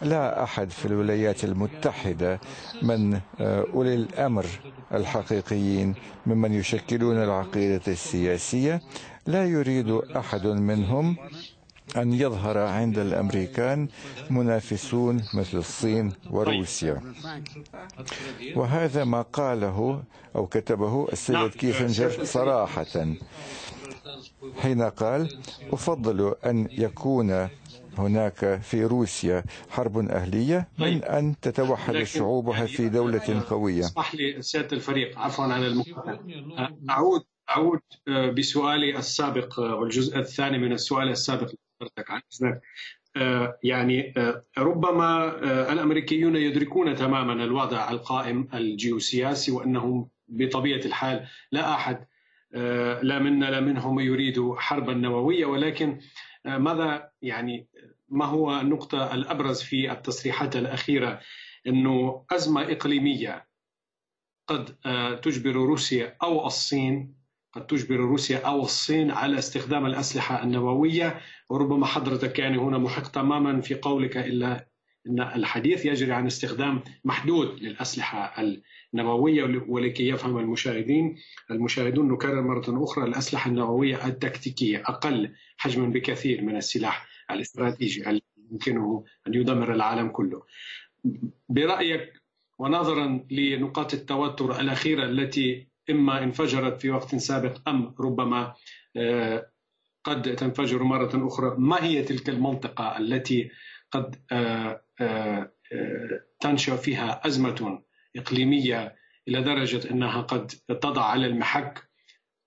لا 0.02 0.42
أحد 0.42 0.70
في 0.70 0.86
الولايات 0.86 1.44
المتحدة 1.44 2.40
من 2.82 3.20
أولي 3.40 3.94
الأمر 3.94 4.46
الحقيقيين 4.94 5.94
ممن 6.26 6.52
يشكلون 6.52 7.16
العقيدة 7.16 7.82
السياسية. 7.88 8.80
لا 9.26 9.44
يريد 9.44 9.90
أحد 9.90 10.46
منهم 10.46 11.16
أن 11.96 12.12
يظهر 12.12 12.58
عند 12.58 12.98
الأمريكان 12.98 13.88
منافسون 14.30 15.16
مثل 15.34 15.58
الصين 15.58 16.12
وروسيا. 16.30 17.00
وهذا 18.56 19.04
ما 19.04 19.22
قاله 19.22 20.02
أو 20.36 20.46
كتبه 20.46 21.08
السيد 21.12 21.48
كيسنجر 21.50 22.24
صراحة 22.24 23.06
حين 24.62 24.82
قال 24.82 25.38
أفضل 25.72 26.34
أن 26.46 26.68
يكون 26.70 27.48
هناك 27.98 28.60
في 28.62 28.84
روسيا 28.84 29.44
حرب 29.70 29.98
أهلية 29.98 30.68
من 30.78 31.04
أن 31.04 31.34
تتوحد 31.42 32.02
شعوبها 32.02 32.66
في 32.66 32.88
دولة 32.88 33.42
قوية. 33.50 33.80
اسمح 33.84 34.14
لي 34.14 34.42
سيادة 34.42 34.76
الفريق 34.76 35.18
عفوا 35.18 35.44
عن 35.44 35.64
المقاطعة. 35.64 36.20
أعود 36.90 37.22
أعود 37.50 37.80
بسؤالي 38.38 38.98
السابق 38.98 39.58
والجزء 39.58 40.18
الثاني 40.18 40.58
من 40.58 40.72
السؤال 40.72 41.08
السابق 41.08 41.50
حضرتك 41.80 42.10
عن 42.10 42.20
إذنك 42.32 42.60
يعني 43.62 44.14
ربما 44.58 45.28
الأمريكيون 45.72 46.36
يدركون 46.36 46.94
تماما 46.94 47.44
الوضع 47.44 47.90
القائم 47.90 48.48
الجيوسياسي 48.54 49.52
وأنهم 49.52 50.08
بطبيعة 50.28 50.84
الحال 50.86 51.26
لا 51.52 51.74
أحد 51.74 52.06
لا 53.02 53.18
منا 53.18 53.50
لا 53.50 53.60
منهم 53.60 54.00
يريد 54.00 54.52
حربا 54.56 54.94
نوويه 54.94 55.46
ولكن 55.46 55.98
ماذا 56.44 57.10
يعني 57.22 57.66
ما 58.14 58.24
هو 58.24 58.60
النقطة 58.60 59.14
الأبرز 59.14 59.62
في 59.62 59.92
التصريحات 59.92 60.56
الأخيرة؟ 60.56 61.20
إنه 61.66 62.24
أزمة 62.32 62.62
إقليمية 62.72 63.46
قد 64.46 64.64
تجبر 65.22 65.50
روسيا 65.52 66.16
أو 66.22 66.46
الصين 66.46 67.14
قد 67.52 67.66
تجبر 67.66 67.96
روسيا 67.96 68.38
أو 68.38 68.62
الصين 68.62 69.10
على 69.10 69.38
استخدام 69.38 69.86
الأسلحة 69.86 70.42
النووية. 70.42 71.20
وربما 71.50 71.86
حضرتك 71.86 72.38
يعني 72.38 72.58
هنا 72.58 72.78
محق 72.78 73.10
تماما 73.10 73.60
في 73.60 73.74
قولك 73.74 74.16
إلا 74.16 74.66
إن 75.06 75.20
الحديث 75.20 75.86
يجري 75.86 76.12
عن 76.12 76.26
استخدام 76.26 76.82
محدود 77.04 77.62
للأسلحة 77.62 78.42
النووية 78.94 79.64
ولكي 79.68 80.08
يفهم 80.08 80.38
المشاهدين. 80.38 81.16
المشاهدون 81.50 82.12
نكرر 82.12 82.42
مرة 82.42 82.84
أخرى 82.84 83.04
الأسلحة 83.04 83.50
النووية 83.50 84.06
التكتيكية 84.06 84.82
أقل 84.86 85.34
حجما 85.56 85.86
بكثير 85.88 86.42
من 86.42 86.56
السلاح 86.56 87.13
الاستراتيجي 87.30 88.10
الذي 88.10 88.22
يمكنه 88.50 89.04
أن 89.26 89.34
يدمر 89.34 89.72
العالم 89.74 90.08
كله. 90.08 90.42
برأيك 91.48 92.12
ونظرا 92.58 93.26
لنقاط 93.30 93.94
التوتر 93.94 94.60
الأخيرة 94.60 95.04
التي 95.04 95.68
إما 95.90 96.22
انفجرت 96.22 96.80
في 96.80 96.90
وقت 96.90 97.14
سابق 97.14 97.68
أم 97.68 97.94
ربما 98.00 98.54
قد 100.04 100.36
تنفجر 100.36 100.82
مرة 100.82 101.26
أخرى 101.26 101.54
ما 101.58 101.84
هي 101.84 102.02
تلك 102.02 102.28
المنطقة 102.28 102.98
التي 102.98 103.50
قد 103.90 104.16
تنشأ 106.40 106.76
فيها 106.76 107.26
أزمة 107.26 107.82
إقليمية 108.16 108.96
إلى 109.28 109.42
درجة 109.42 109.90
إنها 109.90 110.20
قد 110.20 110.46
تضع 110.68 111.04
على 111.04 111.26
المحك 111.26 111.88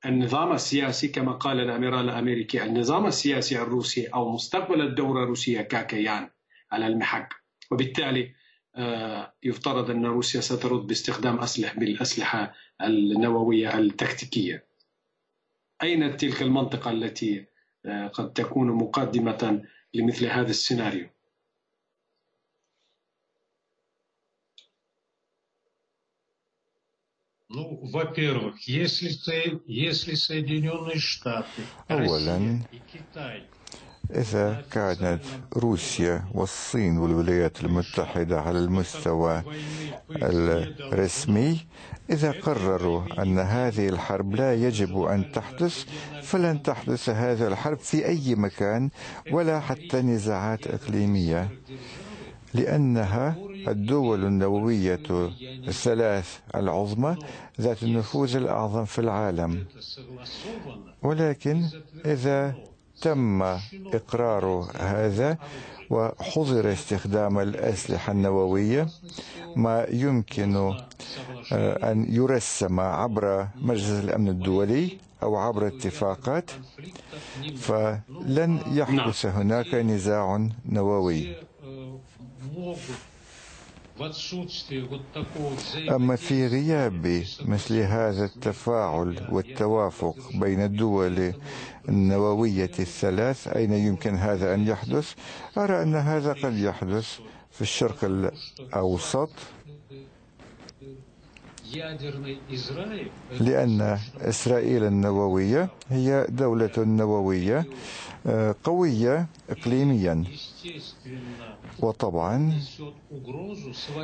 النظام 0.05 0.53
السياسي 0.53 1.07
كما 1.07 1.31
قال 1.31 1.59
الأميرال 1.59 2.09
الأمريكي 2.09 2.63
النظام 2.63 3.05
السياسي 3.05 3.61
الروسي 3.61 4.07
أو 4.07 4.31
مستقبل 4.33 4.81
الدولة 4.81 5.23
الروسية 5.23 5.61
ككيان 5.61 6.29
على 6.71 6.87
المحك 6.87 7.33
وبالتالي 7.71 8.33
يفترض 9.43 9.89
أن 9.91 10.05
روسيا 10.05 10.41
سترد 10.41 10.87
باستخدام 10.87 11.39
اسلحه 11.39 11.79
بالأسلحة 11.79 12.53
النووية 12.81 13.77
التكتيكية. 13.79 14.67
أين 15.83 16.17
تلك 16.17 16.41
المنطقة 16.41 16.91
التي 16.91 17.45
قد 18.13 18.33
تكون 18.33 18.67
مقدمة 18.71 19.63
لمثل 19.93 20.25
هذا 20.25 20.49
السيناريو؟ 20.49 21.09
Ну, 27.48 27.80
во-первых, 27.92 28.60
если, 28.66 29.60
если 29.66 30.14
Соединенные 30.14 30.98
Штаты, 30.98 31.62
أولا 31.90 32.38
и 32.72 32.80
Китай 32.90 33.46
إذا 34.14 34.64
كانت 34.70 35.20
روسيا 35.56 36.24
والصين 36.34 36.98
والولايات 36.98 37.64
المتحدة 37.64 38.40
على 38.40 38.58
المستوى 38.58 39.42
الرسمي 40.10 41.66
إذا 42.10 42.30
قرروا 42.30 43.22
أن 43.22 43.38
هذه 43.38 43.88
الحرب 43.88 44.34
لا 44.34 44.54
يجب 44.54 45.02
أن 45.02 45.32
تحدث 45.32 45.84
فلن 46.22 46.62
تحدث 46.62 47.08
هذه 47.08 47.46
الحرب 47.46 47.78
في 47.78 48.06
أي 48.06 48.34
مكان 48.34 48.90
ولا 49.30 49.60
حتى 49.60 50.02
نزاعات 50.02 50.66
إقليمية 50.66 51.48
لأنها 52.54 53.36
الدول 53.67 54.25
النووية 54.25 54.99
الثلاث 55.67 56.39
العظمى 56.55 57.15
ذات 57.61 57.83
النفوذ 57.83 58.35
الأعظم 58.35 58.85
في 58.85 58.99
العالم 58.99 59.65
ولكن 61.03 61.63
إذا 62.05 62.55
تم 63.01 63.41
إقرار 63.93 64.67
هذا 64.79 65.37
وحظر 65.89 66.71
استخدام 66.73 67.39
الأسلحة 67.39 68.11
النووية 68.11 68.87
ما 69.55 69.85
يمكن 69.89 70.55
آه، 71.51 71.91
أن 71.91 72.05
يرسم 72.09 72.79
عبر 72.79 73.47
مجلس 73.55 74.03
الأمن 74.03 74.27
الدولي 74.27 74.97
أو 75.23 75.35
عبر 75.35 75.67
اتفاقات 75.67 76.51
فلن 77.57 78.59
يحدث 78.71 79.25
نعم. 79.25 79.35
هناك 79.35 79.73
نزاع 79.73 80.49
نووي 80.65 81.35
أما 85.89 86.15
في 86.15 86.47
غياب 86.47 87.23
مثل 87.45 87.75
هذا 87.75 88.25
التفاعل 88.25 89.27
والتوافق 89.31 90.15
بين 90.35 90.61
الدول 90.63 91.33
النووية 91.89 92.71
الثلاث 92.79 93.47
أين 93.47 93.73
يمكن 93.73 94.15
هذا 94.15 94.53
أن 94.53 94.67
يحدث؟ 94.67 95.13
أرى 95.57 95.83
أن 95.83 95.95
هذا 95.95 96.33
قد 96.33 96.57
يحدث 96.57 97.19
في 97.51 97.61
الشرق 97.61 98.03
الأوسط 98.03 99.29
لأن 103.39 103.97
إسرائيل 104.21 104.83
النووية 104.83 105.69
هي 105.89 106.25
دولة 106.29 106.71
نووية 106.77 107.65
آه، 108.27 108.55
قوية 108.63 109.27
إقليميا. 109.49 110.23
وطبعا 111.79 112.59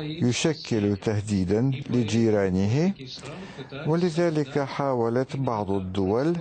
يشكل 0.00 0.96
تهديدا 0.96 1.70
لجيرانه. 1.90 2.92
ولذلك 3.86 4.58
حاولت 4.58 5.36
بعض 5.36 5.70
الدول 5.70 6.36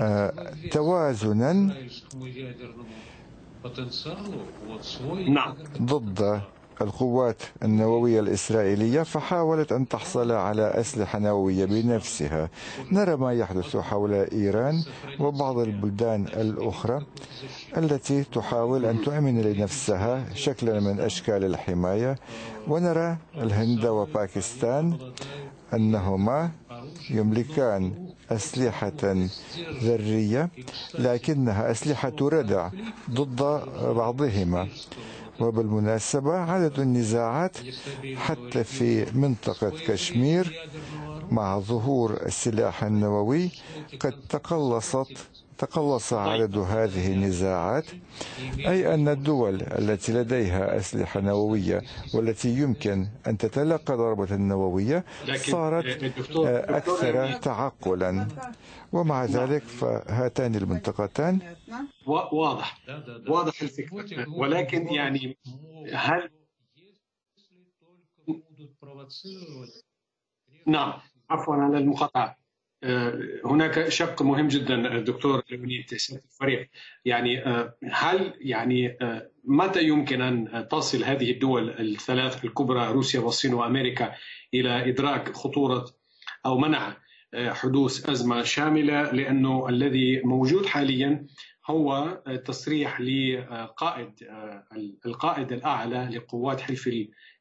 آه، 0.00 0.32
توازنا 0.70 1.52
نعم. 5.28 5.54
ضد 5.82 6.40
القوات 6.80 7.42
النووية 7.62 8.20
الإسرائيلية 8.20 9.02
فحاولت 9.02 9.72
أن 9.72 9.88
تحصل 9.88 10.32
على 10.32 10.62
أسلحة 10.62 11.18
نووية 11.18 11.64
بنفسها. 11.64 12.48
نرى 12.92 13.16
ما 13.16 13.32
يحدث 13.32 13.76
حول 13.76 14.12
إيران 14.12 14.84
وبعض 15.20 15.58
البلدان 15.58 16.26
الأخرى 16.26 17.02
التي 17.76 18.24
تحاول 18.24 18.84
أن 18.84 19.02
تؤمن 19.02 19.40
لنفسها 19.42 20.24
شكلا 20.34 20.80
من 20.80 21.00
أشكال 21.00 21.44
الحماية. 21.44 22.16
ونرى 22.68 23.16
الهند 23.36 23.86
وباكستان 23.86 24.98
أنهما 25.74 26.50
يملكان 27.10 27.92
أسلحة 28.30 29.26
ذرية 29.82 30.48
لكنها 30.98 31.70
أسلحة 31.70 32.12
ردع 32.22 32.68
ضد 33.10 33.42
بعضهما. 33.96 34.68
وبالمناسبة 35.40 36.32
عدد 36.38 36.78
النزاعات 36.80 37.56
حتى 38.16 38.64
في 38.64 39.06
منطقة 39.18 39.70
كشمير 39.86 40.68
مع 41.30 41.58
ظهور 41.58 42.12
السلاح 42.26 42.84
النووي 42.84 43.50
قد 44.00 44.14
تقلصت 44.28 45.16
تقلص 45.58 46.12
عدد 46.12 46.58
هذه 46.58 47.12
النزاعات 47.12 47.84
أي 48.58 48.94
أن 48.94 49.08
الدول 49.08 49.54
التي 49.62 50.12
لديها 50.12 50.76
أسلحة 50.76 51.20
نووية 51.20 51.82
والتي 52.14 52.48
يمكن 52.48 53.06
أن 53.26 53.38
تتلقى 53.38 53.96
ضربة 53.96 54.36
نووية 54.36 55.04
صارت 55.36 55.86
أكثر 56.68 57.32
تعقلا. 57.32 58.28
ومع 58.92 59.24
ذلك 59.24 59.62
فهاتان 59.62 60.54
المنطقتان 60.54 61.38
واضح. 62.32 62.78
واضح 63.28 63.62
الفكرة. 63.62 64.28
ولكن 64.28 64.88
يعني 64.88 65.38
هل 65.94 66.30
نعم. 70.66 70.92
عفوا 71.30 71.54
على 71.54 71.78
المقاطعة. 71.78 72.26
آه، 72.26 72.47
هناك 73.44 73.88
شق 73.88 74.22
مهم 74.22 74.48
جدا 74.48 74.98
دكتور 74.98 75.42
لونيت 75.50 75.92
الفريق. 75.92 76.70
يعني 77.04 77.46
آه، 77.46 77.74
هل 77.92 78.34
يعني 78.40 78.96
آه، 79.02 79.30
متى 79.44 79.82
يمكن 79.82 80.22
أن 80.22 80.68
تصل 80.70 81.04
هذه 81.04 81.30
الدول 81.30 81.70
الثلاث 81.70 82.44
الكبرى 82.44 82.92
روسيا 82.92 83.20
والصين 83.20 83.54
وأمريكا 83.54 84.14
إلى 84.54 84.88
إدراك 84.88 85.32
خطورة 85.32 85.86
أو 86.46 86.58
منع 86.58 86.96
حدوث 87.34 88.10
أزمة 88.10 88.42
شاملة؟ 88.42 89.12
لأنه 89.12 89.68
الذي 89.68 90.22
موجود 90.22 90.66
حاليا 90.66 91.26
هو 91.66 92.22
تصريح 92.44 93.00
لقائد 93.00 94.10
القائد 95.06 95.52
الأعلى 95.52 96.08
لقوات 96.12 96.60
حلف 96.60 96.90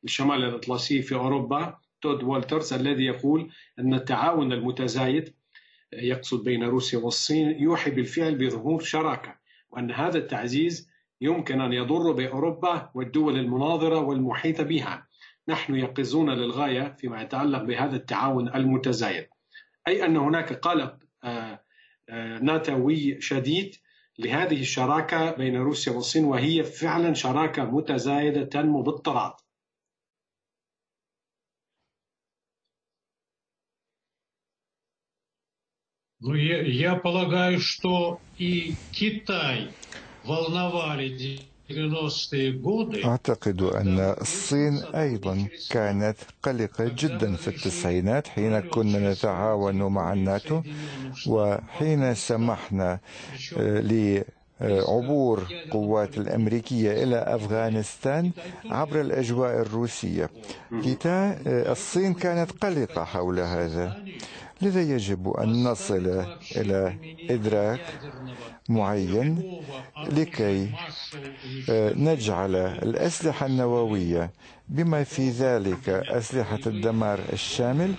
الشمال 0.03 0.43
الأطلسي 0.43 1.01
في 1.01 1.15
أوروبا 1.15 1.77
تود 2.01 2.23
والترز 2.23 2.73
الذي 2.73 3.05
يقول 3.05 3.51
أن 3.79 3.93
التعاون 3.93 4.53
المتزايد 4.53 5.33
يقصد 5.93 6.43
بين 6.43 6.63
روسيا 6.63 6.99
والصين 6.99 7.61
يوحي 7.61 7.91
بالفعل 7.91 8.35
بظهور 8.35 8.79
شراكة 8.79 9.35
وأن 9.69 9.91
هذا 9.91 10.17
التعزيز 10.17 10.89
يمكن 11.21 11.61
أن 11.61 11.73
يضر 11.73 12.11
بأوروبا 12.11 12.89
والدول 12.95 13.39
المناظرة 13.39 13.99
والمحيطة 13.99 14.63
بها. 14.63 15.07
نحن 15.47 15.75
يقظون 15.75 16.29
للغاية 16.29 16.95
فيما 16.99 17.21
يتعلق 17.21 17.63
بهذا 17.63 17.95
التعاون 17.95 18.55
المتزايد. 18.55 19.27
أي 19.87 20.05
أن 20.05 20.17
هناك 20.17 20.53
قلق 20.53 20.97
آه، 21.23 21.63
آه، 22.09 22.39
ناتوي 22.39 23.21
شديد 23.21 23.75
لهذه 24.19 24.61
الشراكة 24.61 25.31
بين 25.31 25.57
روسيا 25.57 25.93
والصين 25.93 26.25
وهي 26.25 26.63
فعلا 26.63 27.13
شراكة 27.13 27.65
متزايدة 27.65 28.43
تنمو 28.43 28.81
بالطراد 28.81 29.33
Ну, 36.20 36.34
я, 36.34 36.62
я 36.62 36.94
полагаю, 36.94 37.58
что 37.58 38.20
и 38.38 38.74
Китай 38.92 39.72
волновали 40.24 41.08
أعتقد 43.04 43.62
أن 43.62 44.14
الصين 44.20 44.82
أيضا 44.94 45.46
كانت 45.70 46.16
قلقة 46.42 46.90
جدا 46.98 47.36
في 47.36 47.48
التسعينات 47.48 48.28
حين 48.28 48.60
كنا 48.60 49.12
نتعاون 49.12 49.82
مع 49.82 50.12
الناتو 50.12 50.62
وحين 51.26 52.14
سمحنا 52.14 52.98
لعبور 54.60 55.46
قوات 55.70 56.18
الأمريكية 56.18 57.02
إلى 57.02 57.16
أفغانستان 57.16 58.30
عبر 58.64 59.00
الأجواء 59.00 59.60
الروسية 59.62 60.30
الصين 61.46 62.14
كانت 62.14 62.50
قلقة 62.50 63.04
حول 63.04 63.40
هذا 63.40 64.04
لذا 64.61 64.81
يجب 64.81 65.29
أن 65.29 65.63
نصل 65.63 66.27
إلى 66.55 66.95
إدراك 67.29 68.01
معين 68.69 69.43
لكي 70.03 70.75
آه، 71.69 71.93
نجعل 71.93 72.55
الأسلحة 72.55 73.45
النووية 73.45 74.31
بما 74.69 75.03
في 75.03 75.29
ذلك 75.29 75.89
أسلحة 75.89 76.59
الدمار 76.67 77.25
الشامل 77.33 77.95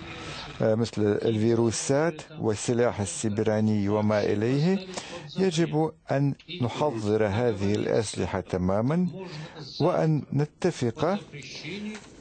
مثل 0.61 1.01
الفيروسات 1.01 2.21
والسلاح 2.39 2.99
السبراني 2.99 3.89
وما 3.89 4.23
إليه 4.23 4.79
يجب 5.39 5.91
أن 6.11 6.33
نحضر 6.61 7.27
هذه 7.27 7.75
الأسلحة 7.75 8.39
تماما 8.39 9.07
وأن 9.81 10.23
نتفق 10.33 11.19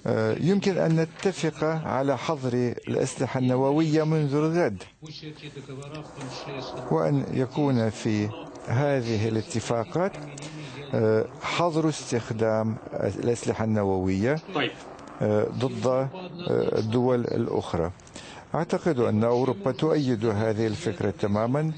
آه، 0.07 0.37
يمكن 0.41 0.79
أن 0.79 0.97
نتفق 1.01 1.65
على 1.65 2.19
حظر 2.19 2.53
الأسلحة 2.89 3.41
النووية 3.41 4.03
منذ 4.03 4.35
الغد 4.35 4.83
وأن 6.91 7.25
يكون 7.33 7.91
في 7.91 8.29
هذه 8.67 9.29
الاتفاقات 9.29 10.13
آه، 10.95 11.27
حظر 11.43 11.89
استخدام 11.89 12.77
الأسلحة 12.95 13.65
النووية 13.65 14.37
طيب. 14.55 14.71
آه، 15.23 15.45
ضد 15.45 16.09
الدول 16.51 17.21
الأخرى 17.21 17.91
أعتقد 18.55 18.99
أن 18.99 19.25
أوروبا 19.25 19.73
تؤيد 19.73 20.25
هذه 20.27 20.67
الفكرة 20.67 21.11
تماما 21.11 21.73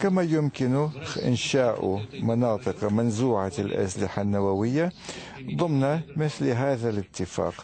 كما 0.00 0.22
يمكن 0.22 0.88
إنشاء 1.24 2.00
مناطق 2.22 2.84
منزوعة 2.84 3.52
الأسلحة 3.58 4.22
النووية 4.22 4.92
ضمن 5.56 6.00
مثل 6.16 6.48
هذا 6.48 6.90
الاتفاق 6.90 7.54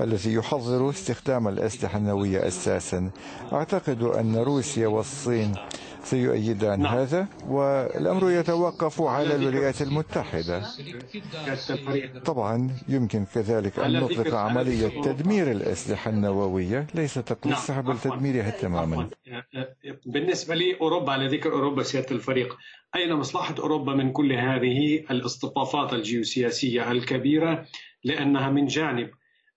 الذي 0.00 0.32
يحظر 0.32 0.90
استخدام 0.90 1.48
الأسلحة 1.48 1.98
النووية 1.98 2.46
أساسا. 2.48 3.10
أعتقد 3.52 4.02
أن 4.02 4.36
روسيا 4.36 4.86
والصين 4.88 5.54
سيؤيدان 6.10 6.80
نعم. 6.80 6.94
هذا 6.98 7.26
والأمر 7.48 8.30
يتوقف 8.30 9.02
على 9.02 9.34
الولايات 9.34 9.82
المتحدة. 9.82 10.62
طبعا 12.24 12.70
يمكن 12.88 13.24
كذلك 13.34 13.78
أن 13.78 13.92
نطلق 13.92 14.34
عملية 14.34 15.02
تدمير 15.02 15.50
الأسلحة 15.50 16.10
النووية 16.10 16.86
ليس 16.94 17.14
تقليصها 17.14 17.80
بل 17.80 17.98
تدميرها 17.98 18.50
تماما. 18.50 19.08
بالنسبة 20.06 20.54
لي 20.54 20.80
أوروبا 20.80 21.12
على 21.12 21.28
ذكر 21.28 21.52
أوروبا 21.52 21.82
سيادة 21.82 22.10
الفريق 22.10 22.56
أين 22.96 23.12
مصلحة 23.14 23.54
أوروبا 23.58 23.94
من 23.94 24.12
كل 24.12 24.32
هذه 24.32 25.04
الاصطفافات 25.10 25.92
الجيوسياسية 25.92 26.92
الكبيرة؟ 26.92 27.66
لأنها 28.04 28.50
من 28.50 28.66
جانب 28.66 29.10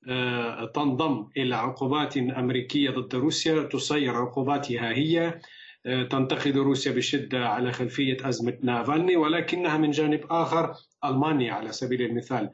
آه، 0.09 0.65
تنضم 0.65 1.27
إلى 1.37 1.55
عقوبات 1.55 2.17
أمريكية 2.17 2.89
ضد 2.89 3.15
روسيا 3.15 3.63
تصير 3.63 4.15
عقوباتها 4.15 4.89
هي 4.93 5.39
تنتقد 5.84 6.58
روسيا 6.58 6.91
بشدة 6.91 7.48
على 7.50 7.72
خلفية 7.72 8.30
أزمة 8.30 8.58
نافالني 8.63 9.15
ولكنها 9.15 9.78
من 9.78 9.91
جانب 9.91 10.22
آخر 10.30 10.74
ألمانيا 11.06 11.54
على 11.54 11.72
سبيل 11.72 12.02
المثال. 12.02 12.50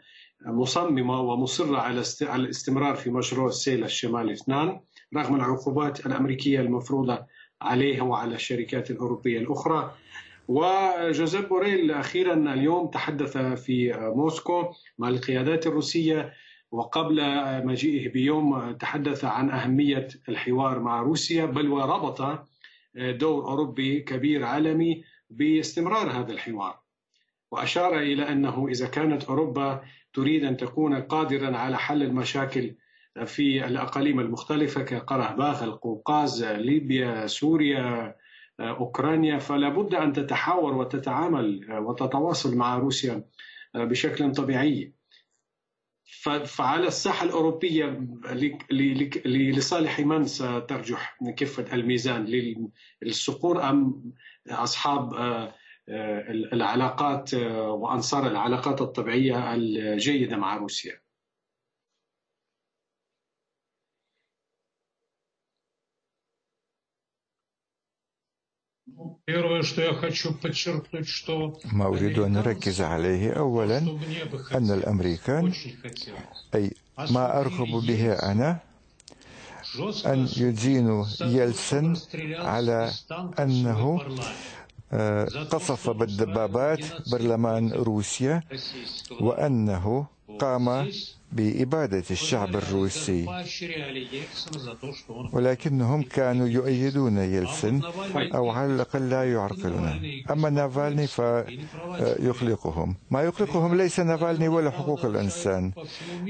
مصممة 0.46 1.22
ومصرة 1.22 1.78
على 1.78 2.04
الاستمرار 2.22 2.96
في 2.96 3.10
مشروع 3.10 3.48
السيل 3.48 3.84
الشمالي 3.84 4.34
اثنان 4.34 4.80
رغم 5.18 5.36
العقوبات 5.36 6.06
الأمريكية 6.06 6.60
المفروضة 6.62 7.26
عليها 7.62 8.04
وعلى 8.04 8.36
الشركات 8.36 8.92
الأوروبية 8.92 9.40
الأخرى. 9.40 9.94
وجوزيف 10.48 11.50
بوريل 11.50 11.92
أخيرا 11.92 12.34
اليوم 12.54 12.88
تحدث 12.88 13.38
في 13.38 13.94
موسكو 14.16 14.74
مع 14.98 15.10
القيادات 15.10 15.68
الروسية 15.68 16.34
وقبل 16.72 17.22
مجيئه 17.66 18.12
بيوم 18.12 18.72
تحدث 18.72 19.26
عن 19.26 19.50
أهمية 19.50 20.08
الحوار 20.30 20.80
مع 20.80 21.02
روسيا 21.02 21.46
بل 21.46 21.68
وربط 21.68 22.47
دور 22.98 23.46
أوروبي 23.46 24.00
كبير 24.00 24.44
عالمي 24.44 25.04
باستمرار 25.30 26.12
هذا 26.12 26.32
الحوار. 26.32 26.80
وأشار 27.52 28.00
إلى 28.00 28.32
أنه 28.32 28.68
إذا 28.68 28.88
كانت 28.88 29.24
أوروبا 29.24 29.82
تريد 30.14 30.44
أن 30.44 30.58
تكون 30.58 31.02
قادرا 31.02 31.58
على 31.58 31.78
حل 31.78 32.04
المشاكل 32.04 32.76
في 33.26 33.66
الأقاليم 33.66 34.20
المختلفة 34.20 34.82
كقرهباخ 34.82 35.64
القوقاز 35.64 36.44
ليبيا 36.44 37.28
سوريا 37.28 38.16
أوكرانيا 38.60 39.38
فلا 39.38 39.70
بد 39.70 39.96
أن 39.96 40.14
تتحاور 40.14 40.76
وتتعامل 40.76 41.66
وتتواصل 41.72 42.58
مع 42.58 42.78
روسيا 42.78 43.24
بشكل 43.76 44.32
طبيعي. 44.32 44.94
فعلى 46.46 46.88
الساحة 46.88 47.26
الأوروبية 47.26 48.08
لصالح 49.26 50.00
من 50.00 50.26
سترجح 50.26 51.18
كفة 51.38 51.74
الميزان 51.74 52.26
للصقور 53.02 53.70
أم 53.70 54.14
أصحاب 54.50 55.14
آه، 55.14 55.56
آه، 55.90 56.32
العلاقات 56.32 57.34
آه، 57.34 57.72
وأنصار 57.72 58.28
العلاقات 58.28 58.82
الطبيعية 58.82 59.54
الجيدة 59.56 60.38
مع 60.38 60.58
روسيا؟ 60.58 61.07
ما 71.74 71.86
أريد 71.86 72.20
أن 72.20 72.32
نركز 72.32 72.82
عليه 72.82 73.32
أولا 73.32 73.78
أن 74.56 74.72
الأمريكان 74.72 75.54
أي 76.56 76.72
ما 77.12 77.40
أرغب 77.40 77.68
به 77.88 78.14
أنا 78.14 78.60
أن 80.06 80.28
يدينوا 80.38 81.06
يلسن 81.22 81.96
على 82.32 82.92
أنه 83.40 84.02
قصف 85.52 85.90
بالدبابات 85.90 86.86
برلمان 87.12 87.72
روسيا 87.72 88.44
وأنه 89.22 90.06
قام 90.40 90.92
بإبادة 91.32 92.04
الشعب 92.12 92.56
الروسي. 92.56 93.46
ولكنهم 95.34 96.02
كانوا 96.04 96.48
يؤيدون 96.48 97.18
يلسن 97.18 97.82
أو 98.16 98.50
على 98.50 98.76
الأقل 98.76 99.10
لا 99.10 99.34
يعرقلون. 99.34 100.24
أما 100.32 100.50
نافالني 100.50 101.08
فيقلقهم 101.08 102.96
ما 103.12 103.22
يقلقهم 103.22 103.76
ليس 103.76 104.00
نافالني 104.00 104.48
ولا 104.48 104.72
حقوق 104.72 105.06
الإنسان. 105.06 105.72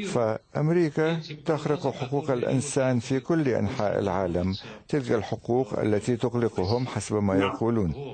فأمريكا 0.08 1.20
تخرق 1.46 1.94
حقوق 1.94 2.32
الإنسان 2.32 3.00
في 3.00 3.20
كل 3.20 3.48
أنحاء 3.48 4.00
العالم. 4.00 4.56
تلك 4.90 5.12
الحقوق 5.12 5.80
التي 5.80 6.16
تقلقهم 6.16 6.88
حسب 6.88 7.16
ما 7.16 7.36
يقولون. 7.36 8.14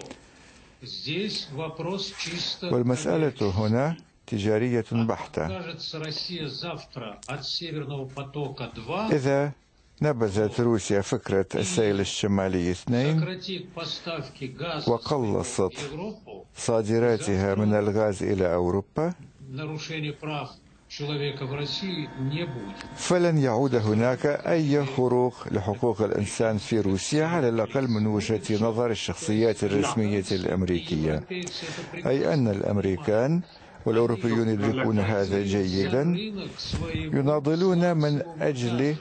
والمسألة 2.64 3.40
هنا 3.42 3.96
تجارية 4.28 4.86
بحتة. 4.92 5.48
إذا 9.12 9.52
نبذت 10.02 10.60
روسيا 10.60 11.02
فكرة 11.02 11.46
السيل 11.56 12.00
الشمالي 12.00 12.72
اثنين 12.72 13.40
وقلصت 14.88 15.74
صادراتها 16.56 17.56
من 17.56 17.74
الغاز 17.74 18.24
إلى 18.24 18.54
أوروبا. 18.54 19.14
فلن 22.96 23.38
يعود 23.38 23.76
هناك 23.76 24.26
أي 24.26 24.86
خروق 24.86 25.48
لحقوق 25.52 26.02
الإنسان 26.02 26.58
في 26.58 26.80
روسيا 26.80 27.26
على 27.26 27.50
الأقل 27.50 27.88
من 27.88 28.08
وجهة 28.08 28.48
نظر 28.62 28.92
الشخصيات 28.92 29.64
الرسمية 29.64 30.24
الأمريكية. 30.32 31.24
أي 32.06 32.34
أن 32.34 32.48
الأمريكان 32.48 33.42
والأوروبيون 33.86 34.50
يدركون 34.50 35.00
هذا 35.00 35.44
جيدا. 35.44 36.18
يناضلون 36.96 37.98
من 37.98 38.22
أجل 38.42 38.96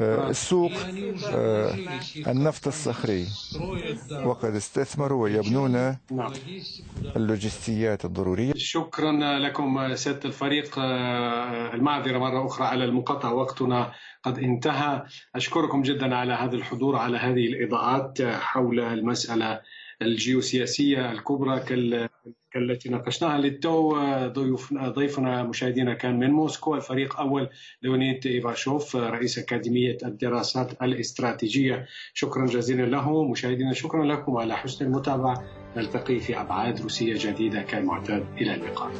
آه، 0.00 0.32
سوق 0.32 0.72
آه، 1.34 1.74
النفط 2.26 2.66
الصخري. 2.66 3.26
وقد 4.24 4.54
استثمروا 4.54 5.22
ويبنون 5.22 5.96
اللوجستيات 7.16 8.04
الضرورية. 8.04 8.52
شكرا 8.56 9.38
لكم 9.38 9.94
سيادة 9.94 10.20
الفريق 10.24 10.78
آه، 10.78 11.74
المعذرة 11.74 12.18
مرة 12.18 12.46
أخرى 12.46 12.66
على 12.66 12.84
المقاطعة. 12.84 13.34
وقتنا 13.34 13.92
قد 14.22 14.38
انتهى. 14.38 15.02
أشكركم 15.34 15.82
جدا 15.82 16.14
على 16.14 16.32
هذا 16.32 16.56
الحضور 16.56 16.96
على 16.96 17.18
هذه 17.18 17.46
الإضاءات 17.46 18.22
حول 18.22 18.80
المسألة 18.80 19.60
الجيوسياسية 20.04 21.12
الكبرى 21.12 21.60
كالتي 22.52 22.88
ناقشناها 22.88 23.38
للتو 23.38 23.98
ضيوفنا 24.26 24.88
ضيفنا 24.88 25.42
مشاهدينا 25.42 25.94
كان 25.94 26.18
من 26.18 26.30
موسكو 26.30 26.74
الفريق 26.74 27.20
أول 27.20 27.48
ليونيد 27.82 28.26
إيفاشوف 28.26 28.96
رئيس 28.96 29.38
أكاديمية 29.38 29.98
الدراسات 30.04 30.82
الاستراتيجية. 30.82 31.86
شكرا 32.14 32.46
جزيلا 32.46 32.86
له. 32.86 33.24
مشاهدينا 33.24 33.72
شكرا 33.72 34.04
لكم. 34.04 34.36
على 34.36 34.56
حسن 34.56 34.84
المتابعة 34.84 35.44
نلتقي 35.76 36.20
في 36.20 36.40
أبعاد 36.40 36.80
روسية 36.80 37.14
جديدة 37.18 37.62
كالمعتاد. 37.62 38.24
إلى 38.40 38.54
اللقاء. 38.54 38.92